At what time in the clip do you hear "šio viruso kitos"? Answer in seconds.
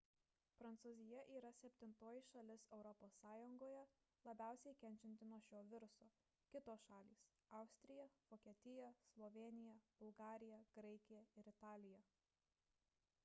5.49-6.85